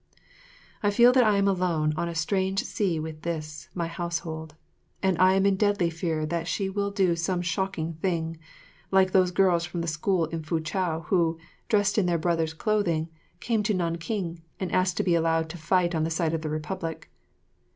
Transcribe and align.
I 0.81 0.89
feel 0.89 1.11
that 1.11 1.23
I 1.23 1.37
am 1.37 1.47
alone 1.47 1.93
on 1.95 2.09
a 2.09 2.15
strange 2.15 2.63
sea 2.63 2.99
with 2.99 3.21
this, 3.21 3.69
my 3.75 3.85
household; 3.85 4.55
and 5.03 5.15
I 5.19 5.35
am 5.35 5.45
in 5.45 5.55
deadly 5.57 5.91
fear 5.91 6.25
that 6.25 6.47
she 6.47 6.71
will 6.71 6.89
do 6.89 7.15
some 7.15 7.43
shocking 7.43 7.93
thing, 7.93 8.37
like 8.89 9.11
those 9.11 9.29
girls 9.29 9.63
from 9.63 9.81
the 9.81 9.87
school 9.87 10.25
in 10.25 10.41
Foochow 10.41 11.05
who, 11.09 11.37
dressed 11.69 11.99
in 11.99 12.07
their 12.07 12.17
brothers' 12.17 12.55
clothing, 12.55 13.09
came 13.39 13.61
to 13.61 13.75
Nanking 13.75 14.41
and 14.59 14.71
asked 14.71 14.97
to 14.97 15.03
be 15.03 15.13
allowed 15.13 15.49
to 15.51 15.57
fight 15.59 15.93
on 15.93 16.03
the 16.03 16.09
side 16.09 16.33
of 16.33 16.41
the 16.41 16.49
Republic. 16.49 17.11